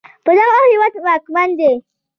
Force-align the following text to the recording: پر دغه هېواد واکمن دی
پر 0.25 0.33
دغه 0.39 0.59
هېواد 0.71 0.93
واکمن 1.05 1.49
دی 1.59 1.71